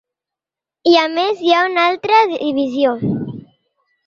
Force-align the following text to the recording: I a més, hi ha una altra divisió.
I 0.91 0.93
a 1.01 1.03
més, 1.17 1.43
hi 1.49 1.53
ha 1.57 1.59
una 1.73 1.83
altra 1.91 2.23
divisió. 2.33 2.97